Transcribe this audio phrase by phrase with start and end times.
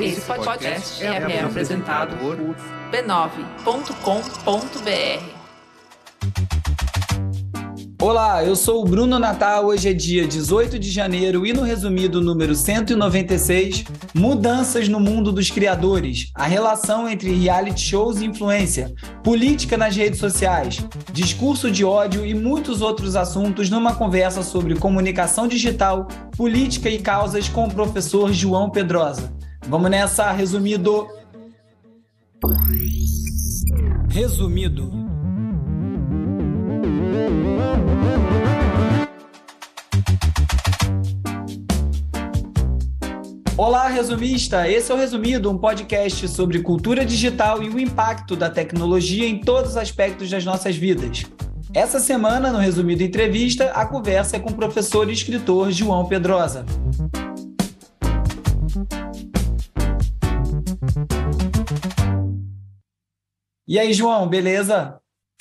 [0.00, 2.36] Esse podcast é, é apresentado por
[2.92, 3.88] b9.com.br.
[8.00, 9.66] Olá, eu sou o Bruno Natal.
[9.66, 13.84] Hoje é dia 18 de janeiro e no resumido número 196,
[14.14, 20.20] mudanças no mundo dos criadores, a relação entre reality shows e influência, política nas redes
[20.20, 20.78] sociais,
[21.12, 26.06] discurso de ódio e muitos outros assuntos numa conversa sobre comunicação digital,
[26.36, 29.37] política e causas com o professor João Pedrosa.
[29.68, 31.06] Vamos nessa, resumido.
[34.08, 34.90] Resumido.
[43.58, 44.66] Olá, resumista!
[44.66, 49.38] Esse é o Resumido, um podcast sobre cultura digital e o impacto da tecnologia em
[49.38, 51.26] todos os aspectos das nossas vidas.
[51.74, 56.64] Essa semana, no Resumido Entrevista, a conversa é com o professor e escritor João Pedrosa.
[63.68, 64.98] E aí, João, beleza?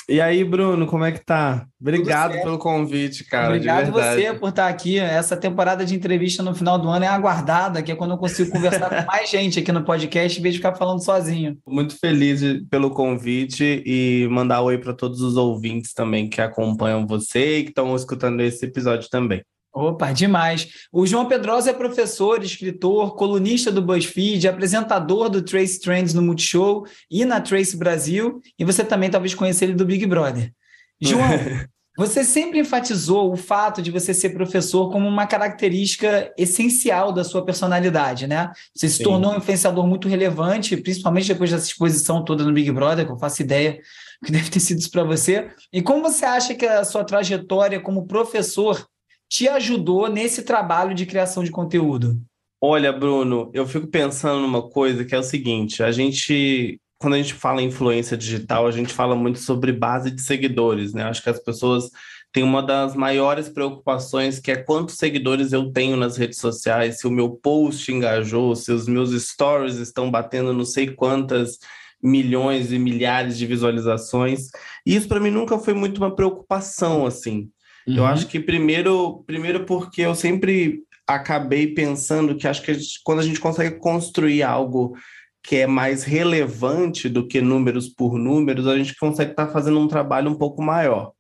[0.09, 1.65] E aí, Bruno, como é que tá?
[1.79, 3.47] Obrigado pelo convite, cara.
[3.47, 4.99] Obrigado você por estar aqui.
[4.99, 8.51] Essa temporada de entrevista no final do ano é aguardada, que é quando eu consigo
[8.51, 11.57] conversar com mais gente aqui no podcast, em vez de ficar falando sozinho.
[11.65, 17.59] Muito feliz pelo convite e mandar oi para todos os ouvintes também que acompanham você
[17.59, 19.41] e que estão escutando esse episódio também.
[19.77, 20.67] Opa, demais.
[20.91, 26.83] O João Pedrosa é professor, escritor, colunista do BuzzFeed, apresentador do Trace Trends no Multishow
[27.11, 30.51] e na Trace Brasil, e você também talvez conheça ele do Big Brother.
[30.99, 31.29] João,
[31.95, 37.45] você sempre enfatizou o fato de você ser professor como uma característica essencial da sua
[37.45, 38.51] personalidade, né?
[38.73, 39.03] Você se Sim.
[39.03, 43.19] tornou um influenciador muito relevante, principalmente depois dessa exposição toda no Big Brother, que eu
[43.19, 43.79] faço ideia
[44.25, 45.51] que deve ter sido isso para você.
[45.71, 48.87] E como você acha que a sua trajetória como professor
[49.29, 52.19] te ajudou nesse trabalho de criação de conteúdo?
[52.61, 57.17] Olha, Bruno, eu fico pensando numa coisa que é o seguinte: a gente, quando a
[57.17, 61.03] gente fala em influência digital, a gente fala muito sobre base de seguidores, né?
[61.03, 61.89] Acho que as pessoas
[62.31, 67.07] têm uma das maiores preocupações que é quantos seguidores eu tenho nas redes sociais, se
[67.07, 71.57] o meu post engajou, se os meus stories estão batendo não sei quantas
[72.01, 74.47] milhões e milhares de visualizações.
[74.85, 77.49] E isso para mim nunca foi muito uma preocupação assim.
[77.87, 77.95] Uhum.
[77.95, 82.99] Eu acho que primeiro, primeiro porque eu sempre acabei pensando que acho que a gente,
[83.03, 84.97] quando a gente consegue construir algo
[85.41, 89.79] que é mais relevante do que números por números, a gente consegue estar tá fazendo
[89.79, 91.13] um trabalho um pouco maior.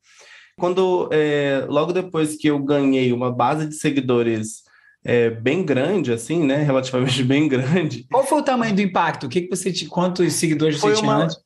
[0.59, 4.63] Quando é, logo depois que eu ganhei uma base de seguidores
[5.05, 8.05] é, bem grande, assim, né, relativamente bem grande.
[8.11, 9.27] Qual foi o tamanho do impacto?
[9.27, 11.37] O que, que você quantos seguidores foi você tinha uma, antes?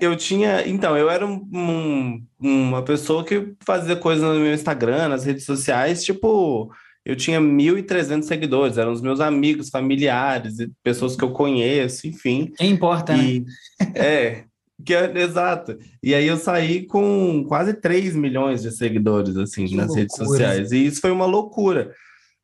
[0.00, 5.08] Eu tinha, então, eu era um, um, uma pessoa que fazia coisas no meu Instagram,
[5.08, 6.72] nas redes sociais, tipo,
[7.04, 10.54] eu tinha 1.300 seguidores, eram os meus amigos, familiares,
[10.84, 12.52] pessoas que eu conheço, enfim.
[12.56, 13.24] Quem importa, né?
[13.24, 13.46] e, né?
[13.94, 14.44] É,
[14.84, 15.76] que é, exato.
[16.02, 20.00] E aí eu saí com quase 3 milhões de seguidores, assim, que nas loucura.
[20.00, 20.72] redes sociais.
[20.72, 21.92] E isso foi uma loucura.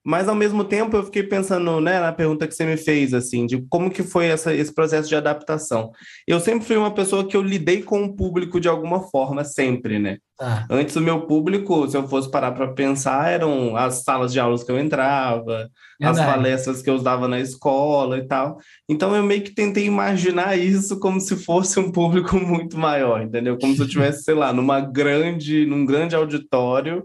[0.04, 3.46] Mas ao mesmo tempo eu fiquei pensando, né, na pergunta que você me fez, assim,
[3.46, 5.90] de como que foi essa, esse processo de adaptação.
[6.26, 9.98] Eu sempre fui uma pessoa que eu lidei com o público de alguma forma, sempre,
[9.98, 10.18] né?
[10.38, 10.66] Ah.
[10.68, 14.64] Antes o meu público, se eu fosse parar para pensar, eram as salas de aulas
[14.64, 15.70] que eu entrava,
[16.02, 18.58] as palestras que eu usava na escola e tal.
[18.88, 23.56] Então eu meio que tentei imaginar isso como se fosse um público muito maior, entendeu?
[23.58, 27.04] Como se eu tivesse, sei lá, numa grande, num grande auditório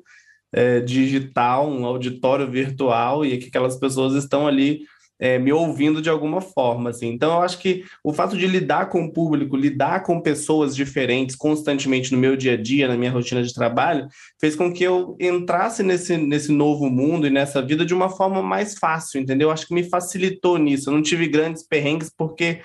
[0.54, 4.82] é, digital, um auditório virtual, e que aquelas pessoas estão ali
[5.20, 7.08] é, me ouvindo de alguma forma, assim.
[7.10, 11.36] Então, eu acho que o fato de lidar com o público, lidar com pessoas diferentes
[11.36, 14.08] constantemente no meu dia a dia, na minha rotina de trabalho,
[14.40, 18.42] fez com que eu entrasse nesse, nesse novo mundo e nessa vida de uma forma
[18.42, 19.52] mais fácil, entendeu?
[19.52, 20.90] Acho que me facilitou nisso.
[20.90, 22.62] Eu não tive grandes perrengues porque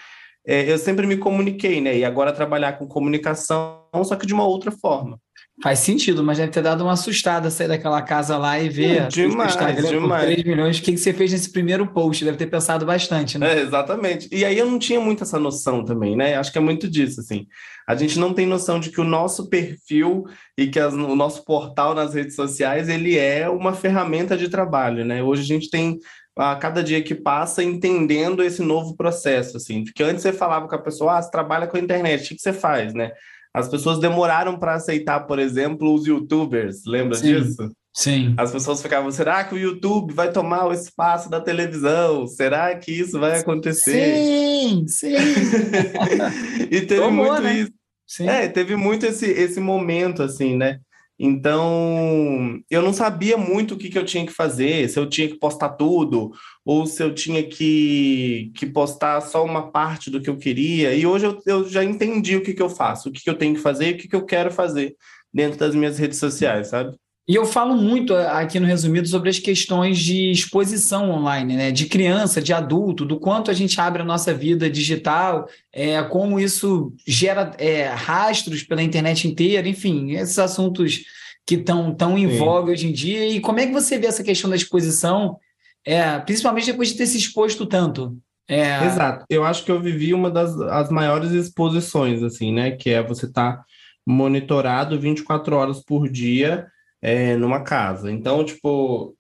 [0.47, 1.99] é, eu sempre me comuniquei, né?
[1.99, 5.19] E agora trabalhar com comunicação, só que de uma outra forma.
[5.63, 9.55] Faz sentido, mas deve ter dado uma assustada sair daquela casa lá e ver demais,
[9.55, 10.25] o demais.
[10.25, 10.79] 3 milhões.
[10.79, 12.25] O que você fez nesse primeiro post?
[12.25, 13.59] Deve ter pensado bastante, né?
[13.59, 14.29] É, exatamente.
[14.33, 16.35] E aí eu não tinha muito essa noção também, né?
[16.35, 17.47] Acho que é muito disso, assim.
[17.87, 20.25] A gente não tem noção de que o nosso perfil
[20.59, 25.05] e que as, o nosso portal nas redes sociais, ele é uma ferramenta de trabalho,
[25.05, 25.23] né?
[25.23, 26.01] Hoje a gente tem
[26.37, 30.75] a cada dia que passa entendendo esse novo processo, assim, porque antes você falava com
[30.75, 33.13] a pessoa, ah, você trabalha com a internet, o que você faz, né?
[33.55, 36.85] As pessoas demoraram para aceitar, por exemplo, os youtubers.
[36.85, 37.35] Lembra Sim.
[37.41, 37.71] disso?
[37.97, 38.35] Sim.
[38.37, 42.27] As pessoas ficavam, será que o YouTube vai tomar o espaço da televisão?
[42.27, 44.17] Será que isso vai acontecer?
[44.17, 45.15] Sim, sim.
[46.69, 47.61] e teve Tomou, muito né?
[47.61, 47.73] isso.
[48.05, 48.29] Sim.
[48.29, 50.81] É, teve muito esse, esse momento, assim, né?
[51.17, 55.29] Então, eu não sabia muito o que, que eu tinha que fazer, se eu tinha
[55.29, 56.33] que postar tudo,
[56.65, 60.95] ou se eu tinha que, que postar só uma parte do que eu queria.
[60.95, 63.37] E hoje eu, eu já entendi o que, que eu faço, o que, que eu
[63.37, 64.97] tenho que fazer e o que, que eu quero fazer
[65.33, 66.97] dentro das minhas redes sociais, sabe?
[67.27, 71.71] E eu falo muito aqui no resumido sobre as questões de exposição online, né?
[71.71, 76.39] De criança, de adulto, do quanto a gente abre a nossa vida digital, é, como
[76.39, 81.01] isso gera é, rastros pela internet inteira, enfim, esses assuntos
[81.47, 82.37] que estão tão em Sim.
[82.37, 83.27] voga hoje em dia.
[83.27, 85.39] E como é que você vê essa questão da exposição,
[85.85, 88.17] é, principalmente depois de ter se exposto tanto?
[88.49, 88.85] É...
[88.85, 89.25] Exato.
[89.29, 92.73] Eu acho que eu vivi uma das as maiores exposições, assim, né?
[92.73, 93.65] Que é você estar tá
[94.07, 96.67] monitorado 24 horas por dia
[97.01, 98.11] é, numa casa.
[98.11, 99.17] Então, tipo,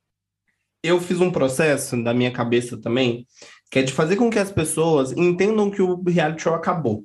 [0.82, 3.26] eu fiz um processo da minha cabeça também,
[3.70, 7.04] que é de fazer com que as pessoas entendam que o reality show acabou.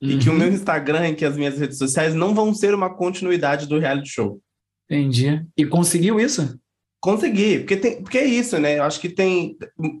[0.00, 0.10] Uhum.
[0.10, 0.54] E que o meu uhum.
[0.54, 4.40] Instagram e que as minhas redes sociais não vão ser uma continuidade do reality show.
[4.88, 5.44] Entendi.
[5.56, 6.58] E conseguiu isso?
[7.02, 8.78] Consegui, porque, tem, porque é isso, né?
[8.78, 9.56] Eu acho que tem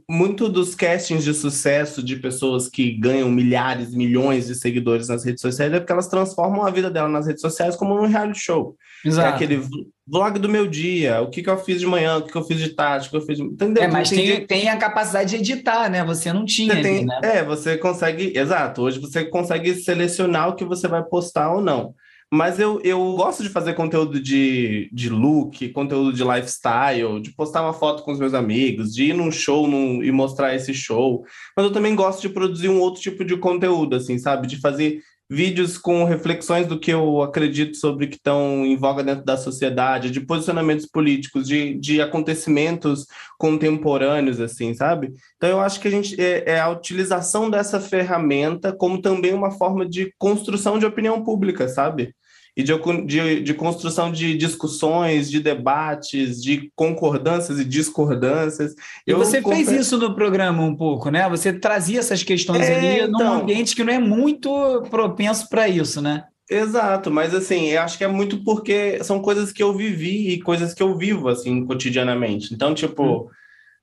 [0.08, 5.40] muito dos castings de sucesso de pessoas que ganham milhares, milhões de seguidores nas redes
[5.40, 8.76] sociais é porque elas transformam a vida dela nas redes sociais como um reality show.
[9.04, 9.28] É Exato.
[9.28, 9.60] É aquele
[10.06, 12.44] vlog do meu dia, o que, que eu fiz de manhã, o que, que eu
[12.44, 13.42] fiz de tarde, o que eu fiz de...
[13.42, 13.82] Entendeu?
[13.82, 16.04] É, mas tem, tem a capacidade de editar, né?
[16.04, 16.72] Você não tinha.
[16.72, 17.18] Você tem, né?
[17.24, 18.32] É, você consegue.
[18.38, 21.96] Exato, hoje você consegue selecionar o que você vai postar ou não.
[22.34, 27.60] Mas eu, eu gosto de fazer conteúdo de, de look, conteúdo de lifestyle, de postar
[27.60, 31.26] uma foto com os meus amigos, de ir num show num, e mostrar esse show.
[31.54, 34.46] Mas eu também gosto de produzir um outro tipo de conteúdo, assim, sabe?
[34.46, 35.02] De fazer
[35.32, 40.10] vídeos com reflexões do que eu acredito sobre que estão em voga dentro da sociedade,
[40.10, 43.06] de posicionamentos políticos, de, de acontecimentos
[43.38, 45.14] contemporâneos, assim, sabe?
[45.36, 49.50] Então eu acho que a gente é, é a utilização dessa ferramenta como também uma
[49.50, 52.14] forma de construção de opinião pública, sabe?
[52.56, 52.72] E de,
[53.06, 58.74] de, de, construção de discussões, de debates, de concordâncias e discordâncias.
[59.06, 61.28] E você fez isso no programa um pouco, né?
[61.30, 63.18] Você trazia essas questões é, ali então...
[63.18, 66.24] num ambiente que não é muito propenso para isso, né?
[66.50, 70.42] Exato, mas assim, eu acho que é muito porque são coisas que eu vivi e
[70.42, 72.52] coisas que eu vivo, assim, cotidianamente.
[72.52, 73.28] Então, tipo, hum.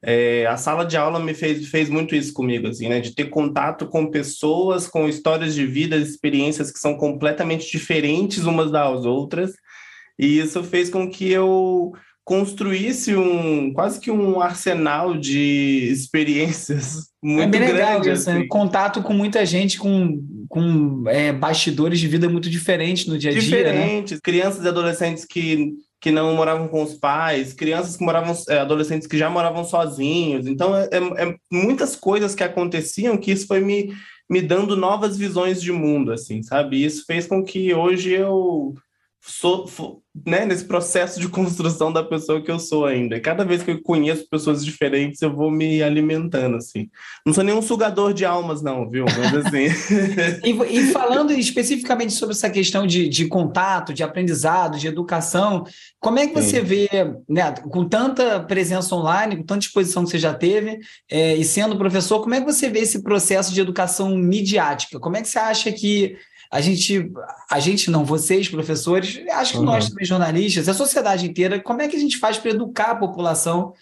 [0.01, 3.01] É, a sala de aula me fez, fez muito isso comigo, assim, né?
[3.01, 8.71] De ter contato com pessoas, com histórias de vida, experiências que são completamente diferentes umas
[8.71, 9.51] das outras.
[10.17, 11.93] E isso fez com que eu
[12.29, 18.11] construísse um quase que um arsenal de experiências muito é bem legal grande.
[18.11, 18.37] Isso, né?
[18.37, 18.47] assim.
[18.47, 23.33] Contato com muita gente com, com é, bastidores de vida muito diferentes no dia a
[23.33, 23.41] dia.
[23.41, 23.47] Né?
[23.47, 24.19] Diferentes, né?
[24.23, 29.07] crianças e adolescentes que que não moravam com os pais, crianças que moravam, é, adolescentes
[29.07, 30.47] que já moravam sozinhos.
[30.47, 33.93] Então, é, é, é, muitas coisas que aconteciam que isso foi me,
[34.29, 36.83] me dando novas visões de mundo, assim, sabe?
[36.83, 38.75] Isso fez com que hoje eu
[39.21, 43.19] sou, né, nesse processo de construção da pessoa que eu sou ainda.
[43.19, 46.89] Cada vez que eu conheço pessoas diferentes, eu vou me alimentando, assim.
[47.25, 49.05] Não sou nenhum sugador de almas, não, viu?
[49.05, 49.67] Mas assim.
[50.43, 55.65] e, e, falando especificamente sobre essa questão de, de contato, de aprendizado, de educação,
[55.99, 56.65] como é que você Sim.
[56.65, 56.89] vê,
[57.27, 60.79] né, com tanta presença online, com tanta exposição que você já teve,
[61.09, 64.99] é, e sendo professor, como é que você vê esse processo de educação midiática?
[64.99, 66.15] Como é que você acha que
[66.51, 67.11] a gente,
[67.49, 69.65] a gente não, vocês, professores, acho que uhum.
[69.65, 72.95] nós também, jornalistas, a sociedade inteira, como é que a gente faz para educar a
[72.95, 73.73] população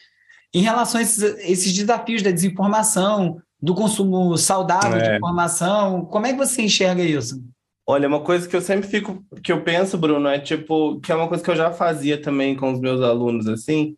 [0.54, 5.10] em relação a esses, esses, desafios da desinformação, do consumo saudável é.
[5.12, 6.06] de informação?
[6.06, 7.42] Como é que você enxerga isso?
[7.90, 11.16] Olha, uma coisa que eu sempre fico, que eu penso, Bruno, é tipo, que é
[11.16, 13.96] uma coisa que eu já fazia também com os meus alunos, assim,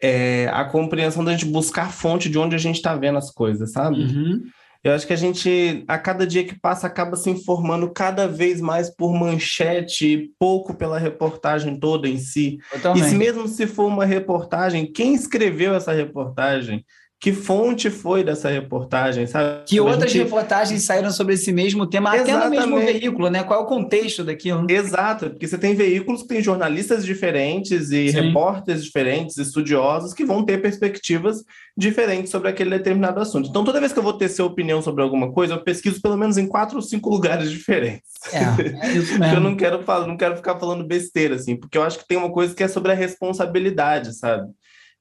[0.00, 3.30] é a compreensão da gente buscar a fonte de onde a gente está vendo as
[3.30, 4.04] coisas, sabe?
[4.04, 4.42] Uhum.
[4.82, 8.60] Eu acho que a gente, a cada dia que passa, acaba se informando cada vez
[8.60, 12.58] mais por manchete, pouco pela reportagem toda em si.
[12.96, 16.84] E se mesmo se for uma reportagem, quem escreveu essa reportagem?
[17.20, 19.64] Que fonte foi dessa reportagem, sabe?
[19.66, 20.22] Que outras gente...
[20.22, 22.58] reportagens saíram sobre esse mesmo tema, Exatamente.
[22.58, 23.42] até no mesmo veículo, né?
[23.42, 24.64] Qual é o contexto daquilo?
[24.70, 28.20] Exato, porque você tem veículos que têm jornalistas diferentes e Sim.
[28.20, 31.42] repórteres diferentes, estudiosos, que vão ter perspectivas
[31.76, 33.48] diferentes sobre aquele determinado assunto.
[33.48, 36.16] Então, toda vez que eu vou ter sua opinião sobre alguma coisa, eu pesquiso pelo
[36.16, 38.08] menos em quatro ou cinco lugares diferentes.
[38.32, 39.34] É, é isso mesmo.
[39.34, 42.16] eu não quero, falar, não quero ficar falando besteira, assim, porque eu acho que tem
[42.16, 44.48] uma coisa que é sobre a responsabilidade, sabe?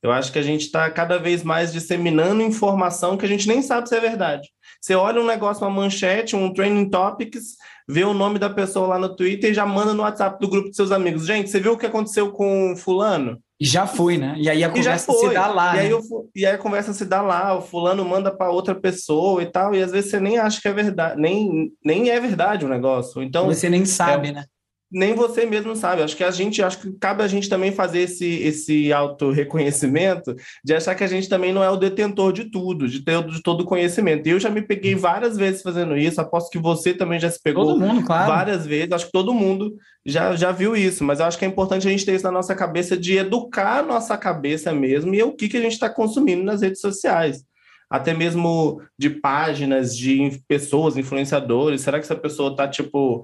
[0.02, 3.62] Eu acho que a gente está cada vez mais disseminando informação que a gente nem
[3.62, 4.48] sabe se é verdade.
[4.80, 7.56] Você olha um negócio, uma manchete, um training topics,
[7.88, 10.70] vê o nome da pessoa lá no Twitter e já manda no WhatsApp do grupo
[10.70, 11.26] de seus amigos.
[11.26, 13.40] Gente, você viu o que aconteceu com fulano?
[13.60, 14.36] E já foi, né?
[14.38, 15.74] E aí a conversa se dá lá.
[15.74, 15.82] E, né?
[15.84, 19.42] aí, o, e aí a conversa se dá lá, o fulano manda para outra pessoa
[19.42, 22.66] e tal, e às vezes você nem acha que é verdade, nem, nem é verdade
[22.66, 23.24] o negócio.
[23.24, 24.46] Então, você nem sabe, é, né?
[24.92, 26.02] Nem você mesmo sabe.
[26.02, 30.74] Acho que a gente, acho que cabe a gente também fazer esse, esse auto-reconhecimento de
[30.74, 33.62] achar que a gente também não é o detentor de tudo, de ter de todo
[33.62, 34.28] o conhecimento.
[34.28, 37.42] E eu já me peguei várias vezes fazendo isso, aposto que você também já se
[37.42, 38.32] pegou todo mundo, claro.
[38.32, 38.92] várias vezes.
[38.92, 39.76] Acho que todo mundo
[40.06, 42.56] já, já viu isso, mas acho que é importante a gente ter isso na nossa
[42.56, 46.44] cabeça de educar a nossa cabeça mesmo e o que, que a gente está consumindo
[46.44, 47.46] nas redes sociais
[47.90, 51.82] até mesmo de páginas de pessoas, influenciadores.
[51.82, 53.24] Será que essa pessoa está, tipo,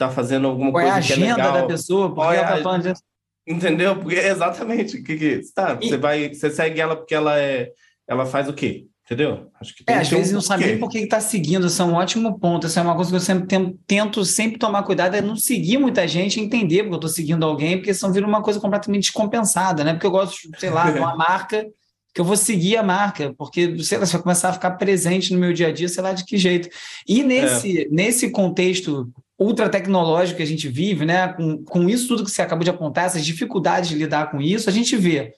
[0.00, 2.14] tá fazendo alguma Qual coisa é a agenda da pessoa?
[2.14, 3.02] Por que ela tá falando disso?
[3.46, 3.96] Entendeu?
[3.96, 5.02] Porque exatamente.
[5.02, 5.88] Que, que, tá, e...
[5.88, 7.70] você vai, você segue ela porque ela é,
[8.08, 8.86] ela faz o quê?
[9.04, 9.50] Entendeu?
[9.60, 11.84] Acho que é, às vezes um não sabe nem por que está seguindo, isso é
[11.84, 12.66] um ótimo ponto.
[12.66, 16.06] Essa é uma coisa que eu sempre tento, sempre tomar cuidado, é não seguir muita
[16.06, 19.94] gente, entender porque eu estou seguindo alguém, porque senão vira uma coisa completamente descompensada, né?
[19.94, 21.66] Porque eu gosto, sei lá, de uma marca
[22.14, 25.32] que eu vou seguir a marca, porque sei lá, você vai começar a ficar presente
[25.32, 26.68] no meu dia a dia, sei lá de que jeito.
[27.06, 27.88] E nesse, é.
[27.90, 31.28] nesse contexto ultra tecnológico que a gente vive, né?
[31.28, 34.68] Com, com isso tudo que você acabou de apontar, essas dificuldades de lidar com isso,
[34.68, 35.32] a gente vê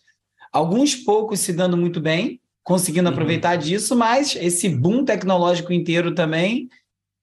[0.52, 3.12] alguns poucos se dando muito bem, conseguindo uhum.
[3.12, 6.68] aproveitar disso, mas esse boom tecnológico inteiro também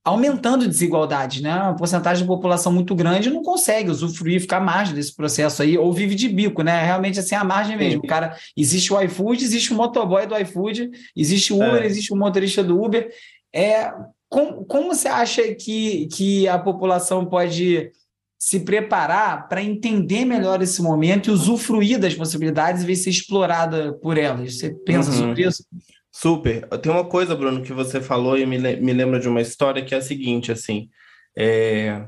[0.03, 1.53] aumentando desigualdade, né?
[1.53, 5.77] Uma porcentagem de população muito grande não consegue usufruir, ficar à margem desse processo aí,
[5.77, 6.83] ou vive de bico, né?
[6.83, 7.99] Realmente assim, a margem mesmo.
[7.99, 11.85] O cara, existe o iFood, existe o motoboy do iFood, existe o Uber, é.
[11.85, 13.09] existe o motorista do Uber.
[13.53, 13.91] É,
[14.29, 17.91] como, como você acha que, que a população pode
[18.39, 23.93] se preparar para entender melhor esse momento e usufruir das possibilidades e ver ser explorada
[23.93, 24.57] por elas?
[24.57, 25.17] Você pensa uhum.
[25.17, 25.65] sobre isso?
[26.11, 26.67] Super.
[26.79, 29.93] Tem uma coisa, Bruno, que você falou e me, me lembra de uma história que
[29.93, 30.89] é a seguinte, assim,
[31.37, 32.05] é...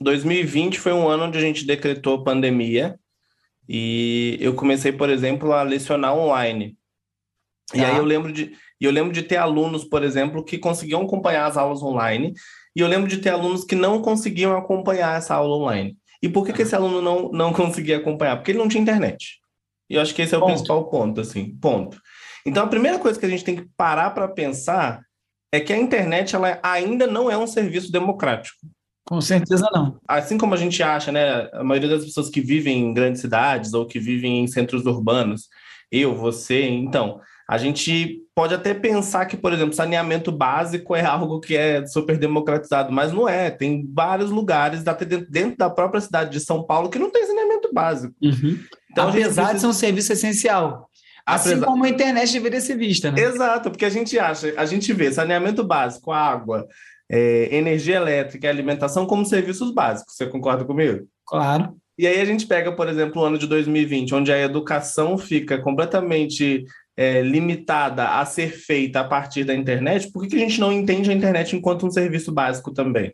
[0.00, 2.96] 2020 foi um ano onde a gente decretou pandemia
[3.68, 6.76] e eu comecei, por exemplo, a lecionar online.
[7.74, 7.98] E aí tá.
[7.98, 8.52] eu lembro de
[8.84, 12.34] eu lembro de ter alunos, por exemplo, que conseguiam acompanhar as aulas online
[12.76, 15.96] e eu lembro de ter alunos que não conseguiam acompanhar essa aula online.
[16.22, 18.36] E por que, que esse aluno não, não conseguia acompanhar?
[18.36, 19.38] Porque ele não tinha internet.
[19.88, 20.52] E eu acho que esse é o ponto.
[20.52, 22.00] principal ponto, assim, ponto.
[22.46, 25.02] Então, a primeira coisa que a gente tem que parar para pensar
[25.52, 28.58] é que a internet ela ainda não é um serviço democrático.
[29.06, 30.00] Com certeza não.
[30.08, 31.48] Assim como a gente acha, né?
[31.52, 35.48] A maioria das pessoas que vivem em grandes cidades ou que vivem em centros urbanos,
[35.92, 41.40] eu, você, então, a gente pode até pensar que, por exemplo, saneamento básico é algo
[41.40, 43.50] que é super democratizado, mas não é.
[43.50, 47.70] Tem vários lugares, até dentro da própria cidade de São Paulo, que não tem saneamento
[47.72, 48.14] básico.
[48.22, 48.58] Uhum.
[48.90, 49.54] Então, Apesar precisa...
[49.54, 50.88] de ser um serviço essencial.
[51.26, 53.20] Assim como a internet deveria ser vista, né?
[53.20, 56.66] Exato, porque a gente acha, a gente vê saneamento básico, água,
[57.10, 60.14] é, energia elétrica e alimentação como serviços básicos.
[60.16, 61.06] Você concorda comigo?
[61.26, 61.76] Claro.
[61.96, 65.58] E aí a gente pega, por exemplo, o ano de 2020, onde a educação fica
[65.58, 66.64] completamente
[66.96, 70.72] é, limitada a ser feita a partir da internet, por que, que a gente não
[70.72, 73.12] entende a internet enquanto um serviço básico também?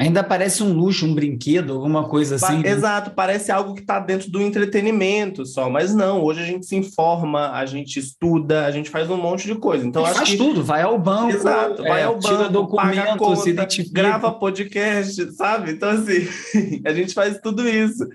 [0.00, 2.60] Ainda parece um luxo, um brinquedo, alguma coisa assim.
[2.60, 2.70] Né?
[2.70, 6.22] Exato, parece algo que está dentro do entretenimento só, mas não.
[6.22, 9.86] Hoje a gente se informa, a gente estuda, a gente faz um monte de coisa.
[9.86, 10.38] Então faz que...
[10.38, 13.92] tudo, vai ao banco, Exato, vai é, ao tira banco, documento, conta, se identifica.
[13.92, 15.72] grava podcast, sabe?
[15.72, 16.26] Então assim,
[16.86, 18.06] a gente faz tudo isso.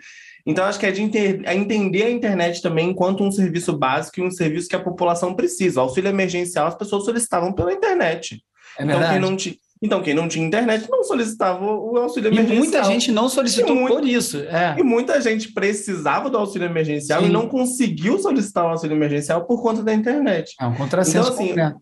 [0.46, 1.02] Então acho que é de
[1.46, 5.34] é entender a internet também enquanto um serviço básico e um serviço que a população
[5.34, 5.80] precisa.
[5.80, 8.44] O auxílio emergencial as pessoas solicitavam pela internet.
[8.78, 12.56] É então, quem não, tinha então, quem não tinha internet não solicitava o auxílio emergencial.
[12.56, 14.40] E muita gente não solicitou muito, por isso.
[14.40, 14.76] É.
[14.78, 17.28] E muita gente precisava do auxílio emergencial Sim.
[17.28, 20.56] e não conseguiu solicitar o auxílio emergencial por conta da internet.
[20.60, 21.42] É um contrassenso.
[21.44, 21.76] Então, assim,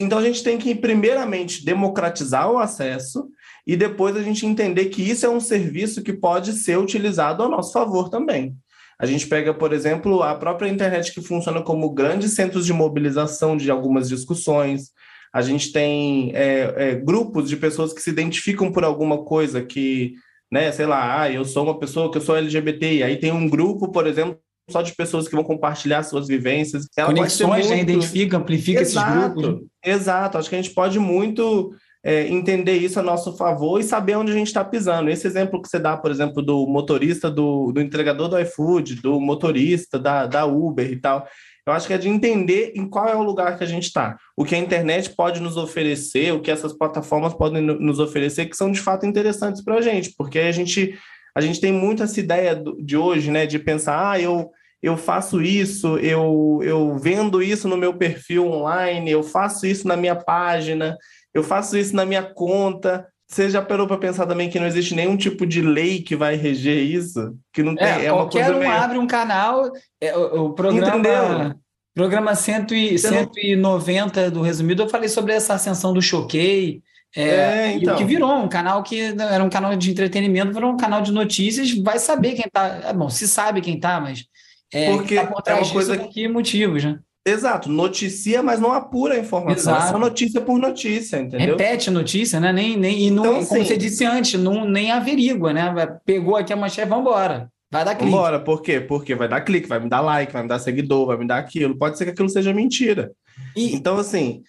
[0.00, 3.26] então a gente tem que, primeiramente, democratizar o acesso
[3.66, 7.48] e depois a gente entender que isso é um serviço que pode ser utilizado a
[7.48, 8.54] nosso favor também.
[8.98, 13.56] A gente pega, por exemplo, a própria internet que funciona como grandes centros de mobilização
[13.56, 14.90] de algumas discussões,
[15.32, 20.14] a gente tem é, é, grupos de pessoas que se identificam por alguma coisa que,
[20.50, 23.32] né, sei lá, ah, eu sou uma pessoa que eu sou LGBT, e aí tem
[23.32, 24.38] um grupo, por exemplo,
[24.70, 26.86] só de pessoas que vão compartilhar suas vivências.
[26.96, 27.88] Ela Conexões, né, muito...
[27.88, 27.94] né?
[27.94, 29.68] Identifica, amplifica exato, esses grupos.
[29.84, 34.16] Exato, acho que a gente pode muito é, entender isso a nosso favor e saber
[34.16, 35.08] onde a gente está pisando.
[35.08, 39.18] Esse exemplo que você dá, por exemplo, do motorista, do, do entregador do iFood, do
[39.18, 41.26] motorista da, da Uber e tal,
[41.66, 44.18] eu acho que é de entender em qual é o lugar que a gente está.
[44.36, 48.56] O que a internet pode nos oferecer, o que essas plataformas podem nos oferecer, que
[48.56, 50.94] são de fato interessantes para a gente, porque a gente,
[51.34, 54.50] a gente tem muito essa ideia de hoje, né, de pensar, ah, eu,
[54.82, 59.96] eu faço isso, eu, eu vendo isso no meu perfil online, eu faço isso na
[59.96, 60.94] minha página,
[61.34, 63.06] eu faço isso na minha conta.
[63.26, 66.36] Você já parou para pensar também que não existe nenhum tipo de lei que vai
[66.36, 67.36] reger isso?
[67.52, 67.86] Que não tem.
[67.86, 68.70] É, é qualquer um meio...
[68.70, 70.88] abre um canal, é, o, o programa.
[70.88, 71.54] Entendeu?
[71.94, 76.82] Programa 100 e, 190 do Resumido, eu falei sobre essa ascensão do Choquei,
[77.14, 77.96] É, é então.
[77.96, 81.70] que virou um canal que era um canal de entretenimento, virou um canal de notícias,
[81.70, 82.80] vai saber quem tá.
[82.84, 84.26] É, bom, se sabe quem tá, mas
[84.74, 86.98] é, Porque tá por trás é uma coisa disso, que motivos, né?
[87.26, 89.72] Exato, noticia, mas não apura a informação.
[89.72, 89.86] Exato.
[89.86, 91.56] É só notícia por notícia, entendeu?
[91.56, 92.52] Repete notícia, né?
[92.52, 95.72] Nem, nem, e não, então, como assim, você disse antes, não, nem averigua, né?
[96.04, 97.50] Pegou aqui a manchete, vamos embora.
[97.74, 98.12] Vai dar clique.
[98.12, 98.78] Vambora, por quê?
[98.78, 101.38] Porque vai dar clique, vai me dar like, vai me dar seguidor, vai me dar
[101.38, 101.76] aquilo.
[101.76, 103.10] Pode ser que aquilo seja mentira.
[103.56, 103.74] E...
[103.74, 104.42] Então, assim,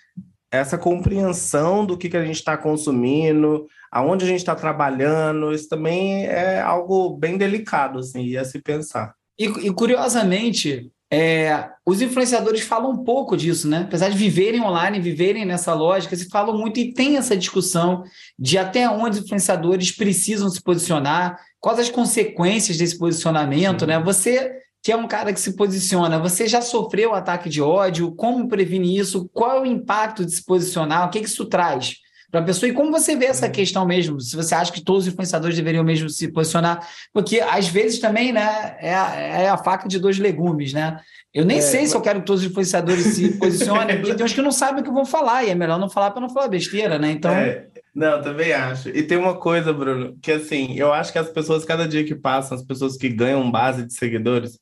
[0.51, 5.67] essa compreensão do que, que a gente está consumindo, aonde a gente está trabalhando, isso
[5.67, 9.13] também é algo bem delicado, assim, a se pensar.
[9.39, 13.83] E, e curiosamente, é, os influenciadores falam um pouco disso, né?
[13.83, 18.03] Apesar de viverem online, viverem nessa lógica, se falam muito e tem essa discussão
[18.37, 24.01] de até onde os influenciadores precisam se posicionar, quais as consequências desse posicionamento, né?
[24.01, 28.11] Você que é um cara que se posiciona, você já sofreu ataque de ódio?
[28.11, 29.27] Como prevenir isso?
[29.33, 31.07] Qual é o impacto de se posicionar?
[31.07, 31.95] O que, que isso traz?
[32.35, 32.69] Para a pessoa.
[32.69, 34.19] E como você vê essa questão mesmo?
[34.19, 36.85] Se você acha que todos os influenciadores deveriam mesmo se posicionar?
[37.13, 40.99] Porque às vezes também, né, é a, é a faca de dois legumes, né?
[41.33, 41.91] Eu nem é, sei mas...
[41.91, 44.81] se eu quero que todos os influenciadores se posicionem, porque tem uns que não sabem
[44.81, 47.11] o que vão falar, e é melhor não falar para não falar besteira, né?
[47.11, 47.31] Então.
[47.31, 47.67] É.
[47.93, 48.89] Não, também acho.
[48.89, 52.15] E tem uma coisa, Bruno, que assim, eu acho que as pessoas, cada dia que
[52.15, 54.59] passam, as pessoas que ganham base de seguidores,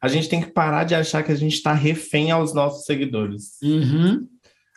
[0.00, 3.58] a gente tem que parar de achar que a gente está refém aos nossos seguidores.
[3.62, 4.26] Uhum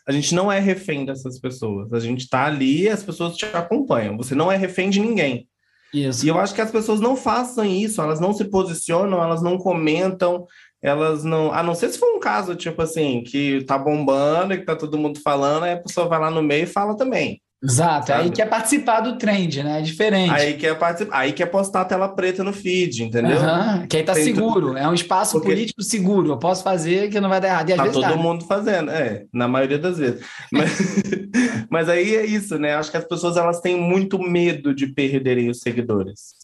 [0.08, 1.94] a gente não é refém dessas pessoas.
[1.94, 4.18] A gente está ali e as pessoas te acompanham.
[4.18, 5.48] Você não é refém de ninguém.
[5.94, 6.26] Isso.
[6.26, 9.60] E eu acho que as pessoas não façam isso, elas não se posicionam, elas não
[9.60, 10.48] comentam,
[10.82, 11.54] elas não.
[11.54, 14.76] A não ser se for um caso, tipo assim, que tá bombando e que tá
[14.76, 17.43] todo mundo falando, aí a pessoa vai lá no meio e fala também.
[17.64, 18.24] Exato, sabe?
[18.24, 19.80] aí quer participar do trend, né?
[19.80, 20.32] É diferente.
[20.32, 23.38] Aí quer participar, aí quer postar a tela preta no feed, entendeu?
[23.38, 24.78] Uhum, que aí tá Tem seguro, tudo...
[24.78, 25.48] é um espaço Porque...
[25.48, 26.30] político seguro.
[26.30, 27.70] Eu posso fazer que não vai dar errado.
[27.70, 28.16] E tá todo tá.
[28.18, 30.22] mundo fazendo, é, na maioria das vezes.
[30.52, 30.78] Mas,
[31.70, 32.76] mas aí é isso, né?
[32.76, 36.43] Acho que as pessoas elas têm muito medo de perderem os seguidores.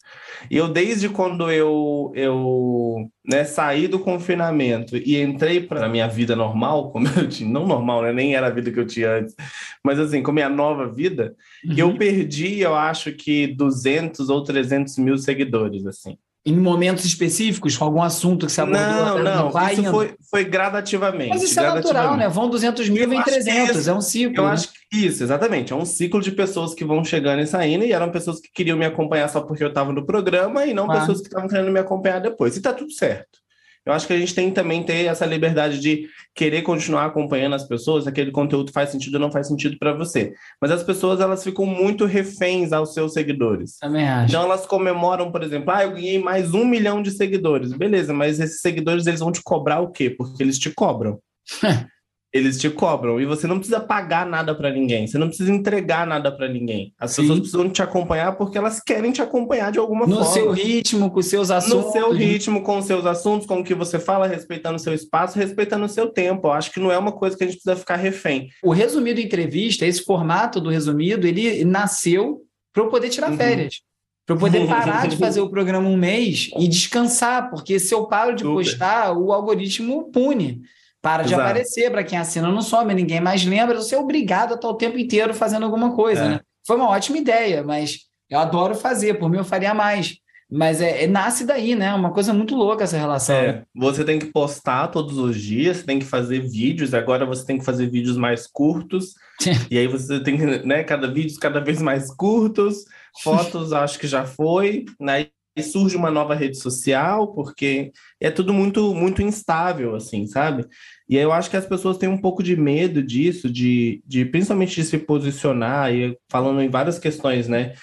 [0.50, 6.08] E eu, desde quando eu, eu né, saí do confinamento e entrei para a minha
[6.08, 9.18] vida normal, como eu tinha, não normal, né, nem era a vida que eu tinha
[9.18, 9.36] antes,
[9.84, 11.74] mas assim, com a minha nova vida, uhum.
[11.78, 17.86] eu perdi, eu acho que 200 ou 300 mil seguidores, assim em momentos específicos, com
[17.86, 19.23] algum assunto que você abordou?
[19.23, 21.30] Não, não, vai isso foi, foi gradativamente.
[21.30, 22.30] Mas isso é natural, né?
[22.30, 24.38] Vão 200 mil, vem 300, isso, é um ciclo.
[24.38, 24.52] Eu né?
[24.52, 27.91] acho que isso, exatamente, é um ciclo de pessoas que vão chegando e saindo, e
[27.91, 30.99] eram pessoas que queriam me acompanhar só porque eu estava no programa, e não ah.
[30.99, 32.56] pessoas que estavam querendo me acompanhar depois.
[32.56, 33.39] E tá tudo certo.
[33.86, 37.68] Eu acho que a gente tem também ter essa liberdade de querer continuar acompanhando as
[37.68, 40.34] pessoas, aquele conteúdo faz sentido ou não faz sentido para você.
[40.62, 43.78] Mas as pessoas elas ficam muito reféns aos seus seguidores.
[43.80, 44.30] Também acho.
[44.30, 47.74] Então elas comemoram, por exemplo, ah, eu ganhei mais um milhão de seguidores.
[47.74, 50.10] Beleza, mas esses seguidores eles vão te cobrar o quê?
[50.10, 51.20] Porque eles te cobram.
[52.32, 56.06] eles te cobram e você não precisa pagar nada para ninguém, você não precisa entregar
[56.06, 56.94] nada para ninguém.
[57.00, 57.24] As Sim.
[57.24, 60.28] pessoas precisam te acompanhar porque elas querem te acompanhar de alguma no forma.
[60.28, 61.86] No seu ritmo, com seus assuntos.
[61.88, 64.94] No seu ritmo, com os seus assuntos, com o que você fala, respeitando o seu
[64.94, 66.48] espaço, respeitando o seu tempo.
[66.48, 68.50] Eu acho que não é uma coisa que a gente precisa ficar refém.
[68.63, 73.38] O resumido entrevista, esse formato do resumido, ele nasceu para eu poder tirar uhum.
[73.38, 73.82] férias.
[74.28, 78.06] Para eu poder parar de fazer o programa um mês e descansar, porque se eu
[78.06, 78.54] paro de Super.
[78.54, 80.62] postar, o algoritmo pune
[81.02, 81.42] para de Exato.
[81.42, 84.74] aparecer para quem assina não some, ninguém mais lembra, você é obrigado a estar o
[84.74, 86.30] tempo inteiro fazendo alguma coisa, é.
[86.30, 86.40] né?
[86.66, 90.18] Foi uma ótima ideia, mas eu adoro fazer, por mim eu faria mais.
[90.52, 91.94] Mas é, é nasce daí, né?
[91.94, 93.36] Uma coisa muito louca essa relação.
[93.36, 97.46] É, você tem que postar todos os dias, você tem que fazer vídeos, agora você
[97.46, 99.14] tem que fazer vídeos mais curtos,
[99.70, 102.84] e aí você tem que, né, cada vídeo cada vez mais curtos,
[103.22, 105.28] fotos acho que já foi, né?
[105.62, 110.65] Surge uma nova rede social, porque é tudo muito muito instável, assim, sabe?
[111.08, 114.26] E aí eu acho que as pessoas têm um pouco de medo disso, de, de
[114.26, 117.74] principalmente de se posicionar, e falando em várias questões, né?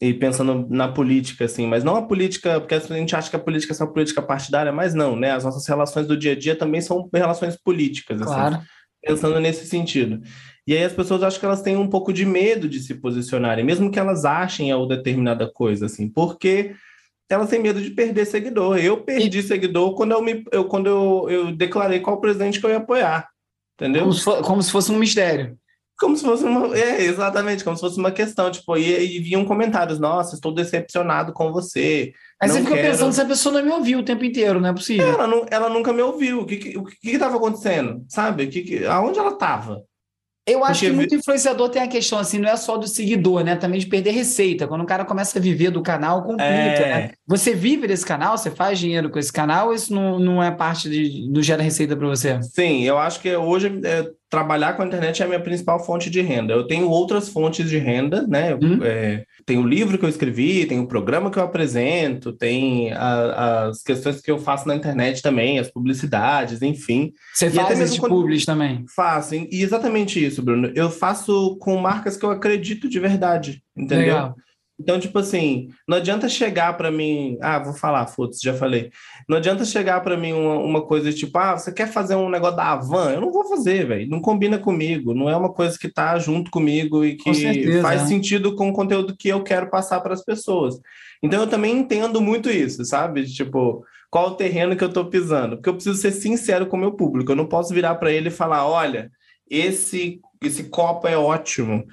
[0.00, 3.38] E pensando na política, assim, mas não a política, porque a gente acha que a
[3.38, 5.30] política é só política partidária, mas não, né?
[5.30, 8.60] As nossas relações do dia a dia também são relações políticas, assim, claro.
[9.00, 10.20] pensando nesse sentido.
[10.66, 13.64] E aí as pessoas acham que elas têm um pouco de medo de se posicionarem,
[13.64, 16.74] mesmo que elas achem a determinada coisa, assim, porque
[17.28, 18.78] elas têm medo de perder seguidor.
[18.78, 19.42] Eu perdi e...
[19.42, 23.28] seguidor quando, eu, me, eu, quando eu, eu declarei qual presidente que eu ia apoiar.
[23.74, 24.02] Entendeu?
[24.02, 25.56] Como se, for, como se fosse um mistério.
[25.98, 26.76] Como se fosse uma.
[26.76, 28.50] É, exatamente, como se fosse uma questão.
[28.50, 32.12] Tipo, e, e vinham comentários: nossa, estou decepcionado com você.
[32.40, 32.88] Aí você fica quero...
[32.88, 35.06] pensando se a pessoa não me ouviu o tempo inteiro, não é possível.
[35.06, 36.40] Ela, não, ela nunca me ouviu.
[36.40, 38.04] O que estava acontecendo?
[38.08, 38.48] Sabe?
[38.48, 39.82] Que, que, aonde ela estava?
[40.44, 40.86] Eu acho Porque...
[40.86, 43.54] que muito influenciador tem a questão assim, não é só do seguidor, né?
[43.54, 44.66] Também de perder receita.
[44.66, 46.88] Quando o cara começa a viver do canal, complica, é...
[46.88, 47.10] né?
[47.26, 50.50] Você vive desse canal, você faz dinheiro com esse canal, ou isso não, não é
[50.50, 52.42] parte de, do gera receita para você?
[52.42, 56.08] Sim, eu acho que hoje é, trabalhar com a internet é a minha principal fonte
[56.08, 56.54] de renda.
[56.54, 58.54] Eu tenho outras fontes de renda, né?
[58.54, 58.78] Hum.
[58.82, 63.66] É, tem o livro que eu escrevi, tem o programa que eu apresento, tem a,
[63.66, 67.12] as questões que eu faço na internet também, as publicidades, enfim.
[67.34, 68.12] Você e faz esse quando...
[68.12, 68.86] publis também?
[68.96, 70.72] Faço, e exatamente isso, Bruno.
[70.74, 74.14] Eu faço com marcas que eu acredito de verdade, entendeu?
[74.14, 74.36] Legal.
[74.80, 77.38] Então, tipo assim, não adianta chegar para mim.
[77.40, 78.90] Ah, vou falar, foda-se, já falei.
[79.28, 82.56] Não adianta chegar para mim uma, uma, coisa tipo, ah, você quer fazer um negócio
[82.56, 83.12] da Avan?
[83.12, 84.10] Eu não vou fazer, velho.
[84.10, 85.14] Não combina comigo.
[85.14, 88.06] Não é uma coisa que tá junto comigo e que certeza, faz é.
[88.06, 90.80] sentido com o conteúdo que eu quero passar para as pessoas.
[91.22, 93.24] Então, eu também entendo muito isso, sabe?
[93.24, 95.56] Tipo, qual o terreno que eu tô pisando?
[95.56, 97.30] Porque eu preciso ser sincero com o meu público.
[97.30, 99.12] Eu não posso virar para ele e falar, olha,
[99.48, 101.84] esse, esse copo é ótimo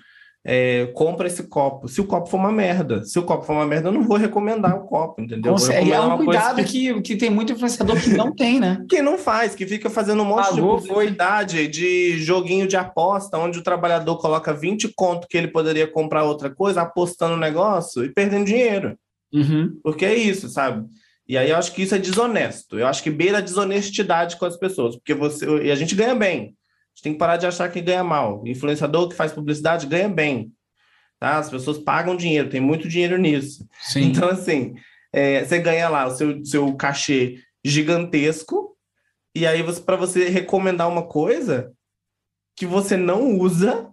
[0.45, 1.87] é, compra esse copo.
[1.87, 4.17] Se o copo for uma merda, se o copo for uma merda, eu não vou
[4.17, 5.51] recomendar o copo, entendeu?
[5.51, 8.83] Consegue, é um cuidado que, que, que tem muito influenciador que não tem, né?
[8.89, 13.37] que não faz, que fica fazendo um monte Pagou, de publicidade de joguinho de aposta,
[13.37, 18.05] onde o trabalhador coloca 20 conto que ele poderia comprar outra coisa, apostando no negócio
[18.05, 18.97] e perdendo dinheiro.
[19.33, 19.77] Uhum.
[19.83, 20.87] Porque é isso, sabe?
[21.27, 22.79] E aí eu acho que isso é desonesto.
[22.79, 26.15] Eu acho que beira a desonestidade com as pessoas, porque você e a gente ganha
[26.15, 26.55] bem
[26.99, 28.41] gente tem que parar de achar que ganha mal.
[28.41, 30.51] O influenciador que faz publicidade ganha bem.
[31.17, 31.37] Tá?
[31.37, 33.67] As pessoas pagam dinheiro, tem muito dinheiro nisso.
[33.81, 34.03] Sim.
[34.03, 34.75] Então, assim,
[35.11, 38.77] é, você ganha lá o seu, seu cachê gigantesco,
[39.35, 41.73] e aí você, para você recomendar uma coisa
[42.55, 43.89] que você não usa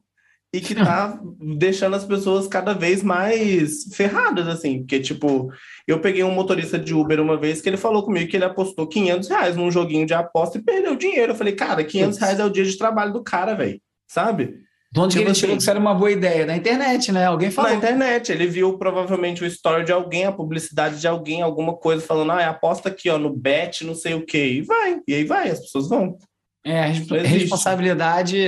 [0.57, 1.21] e que tá
[1.59, 4.79] deixando as pessoas cada vez mais ferradas, assim.
[4.79, 5.53] Porque, tipo,
[5.87, 8.87] eu peguei um motorista de Uber uma vez que ele falou comigo que ele apostou
[8.87, 11.33] 500 reais num joguinho de aposta e perdeu dinheiro.
[11.33, 13.79] Eu falei, cara, 500 reais é o dia de trabalho do cara, velho.
[14.09, 14.61] Sabe?
[14.91, 16.47] De onde tipo ele assim, tirou que isso era uma boa ideia?
[16.47, 17.27] Na internet, né?
[17.27, 17.71] Alguém falou.
[17.71, 18.33] Na internet.
[18.33, 22.49] Ele viu provavelmente o story de alguém, a publicidade de alguém, alguma coisa, falando, ah,
[22.49, 24.47] aposta aqui, ó, no bet, não sei o quê.
[24.47, 25.01] E vai.
[25.07, 26.17] E aí vai, as pessoas vão.
[26.65, 28.39] É, a responsabilidade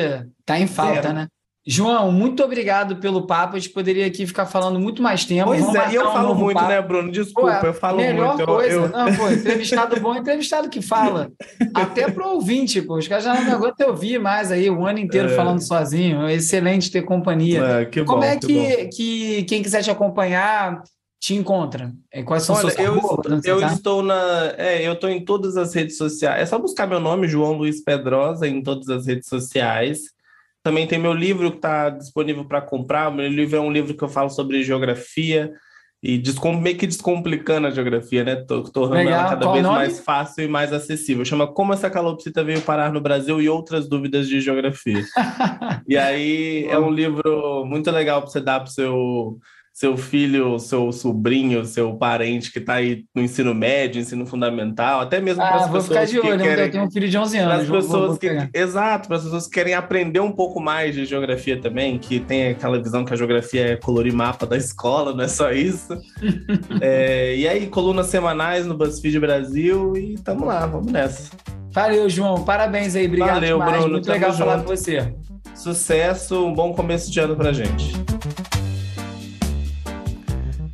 [0.46, 1.14] tá em falta, Zero.
[1.14, 1.28] né?
[1.70, 3.54] João, muito obrigado pelo papo.
[3.54, 5.48] A gente poderia aqui ficar falando muito mais tempo.
[5.48, 6.68] Pois Vamos é, e eu um falo muito, papo.
[6.70, 7.12] né, Bruno?
[7.12, 8.46] Desculpa, pô, eu falo melhor muito.
[8.46, 8.74] Coisa.
[8.74, 11.30] Eu, Não, pô, entrevistado bom, entrevistado que fala.
[11.74, 12.96] Até pro ouvinte, pô.
[12.96, 15.36] Os caras já não aguentam ouvir mais aí o ano inteiro é.
[15.36, 16.22] falando sozinho.
[16.22, 17.62] É excelente ter companhia.
[17.62, 20.82] É, que Como bom, é que, que, que, quem quiser te acompanhar
[21.20, 21.92] te encontra?
[22.10, 22.98] É, quais são Olha, suas eu,
[23.44, 24.54] eu estou na.
[24.56, 26.40] É, eu estou em todas as redes sociais.
[26.40, 30.16] É só buscar meu nome, João Luiz Pedrosa, em todas as redes sociais.
[30.68, 33.08] Também tem meu livro que está disponível para comprar.
[33.08, 35.50] O meu livro é um livro que eu falo sobre geografia
[36.02, 36.22] e
[36.60, 38.36] meio que descomplicando a geografia, né?
[38.36, 39.78] Tornando ela cada Qual vez nome?
[39.78, 41.24] mais fácil e mais acessível.
[41.24, 45.02] Chama Como essa calopsita veio parar no Brasil e outras dúvidas de geografia.
[45.88, 49.38] e aí é um livro muito legal para você dar para o seu
[49.78, 55.20] seu filho, seu sobrinho, seu parente que está aí no ensino médio, ensino fundamental, até
[55.20, 56.64] mesmo ah, para as pessoas ficar de olho, que querem...
[56.64, 57.62] eu tenho um filho de 11 anos.
[57.62, 58.48] As pessoas que...
[58.52, 62.48] Exato, para as pessoas que querem aprender um pouco mais de geografia também, que tem
[62.48, 65.96] aquela visão que a geografia é colorir mapa da escola, não é só isso.
[66.82, 71.30] é, e aí, colunas semanais no BuzzFeed Brasil e tamo lá, vamos nessa.
[71.70, 72.42] Valeu, João.
[72.42, 73.06] Parabéns aí.
[73.06, 73.76] Obrigado Valeu, demais.
[73.76, 73.92] Bruno.
[73.92, 74.40] Muito legal junto.
[74.40, 75.14] falar com você.
[75.54, 77.92] Sucesso, um bom começo de ano pra gente.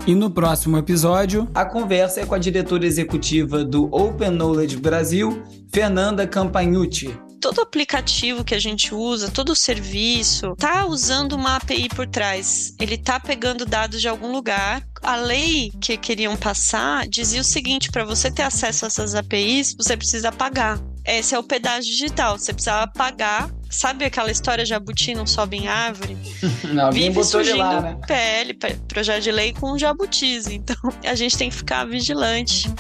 [0.07, 5.43] E no próximo episódio, a conversa é com a diretora executiva do Open Knowledge Brasil,
[5.73, 12.07] Fernanda Campagnucci todo aplicativo que a gente usa, todo serviço, tá usando uma API por
[12.07, 12.75] trás.
[12.81, 14.83] Ele tá pegando dados de algum lugar.
[15.03, 19.75] A lei que queriam passar dizia o seguinte: para você ter acesso a essas APIs,
[19.77, 20.81] você precisa pagar.
[21.07, 22.39] Esse é o pedágio digital.
[22.39, 23.51] Você precisava pagar.
[23.69, 26.17] Sabe aquela história jabuti não sobe em árvore?
[26.73, 27.99] Não, Vive surgindo lá, né?
[28.07, 30.47] PL, projeto de lei com jabutis.
[30.47, 32.73] Então a gente tem que ficar vigilante.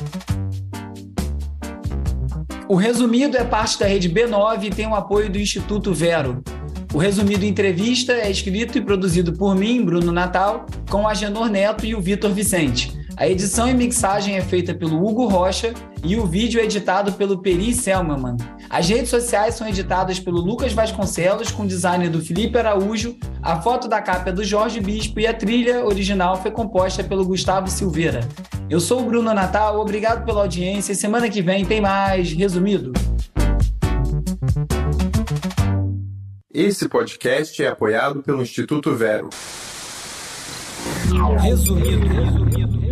[2.69, 6.43] O Resumido é parte da rede B9 e tem o apoio do Instituto Vero.
[6.95, 11.85] O Resumido Entrevista é escrito e produzido por mim, Bruno Natal, com o Agenor Neto
[11.85, 13.04] e o Vitor Vicente.
[13.17, 15.73] A edição e mixagem é feita pelo Hugo Rocha
[16.03, 18.37] e o vídeo é editado pelo Peri Selmanman.
[18.69, 23.87] As redes sociais são editadas pelo Lucas Vasconcelos, com design do Felipe Araújo, a foto
[23.87, 28.29] da capa é do Jorge Bispo e a trilha original foi composta pelo Gustavo Silveira.
[28.69, 32.93] Eu sou o Bruno Natal, obrigado pela audiência e semana que vem tem mais Resumido.
[36.53, 39.29] Esse podcast é apoiado pelo Instituto Vero.
[41.05, 41.43] Resumido.
[41.43, 42.84] resumido, resumido.